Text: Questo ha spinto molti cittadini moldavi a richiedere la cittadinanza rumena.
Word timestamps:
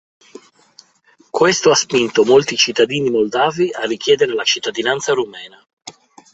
Questo 1.29 1.69
ha 1.69 1.75
spinto 1.75 2.25
molti 2.25 2.55
cittadini 2.57 3.11
moldavi 3.11 3.69
a 3.69 3.85
richiedere 3.85 4.33
la 4.33 4.43
cittadinanza 4.43 5.13
rumena. 5.13 5.63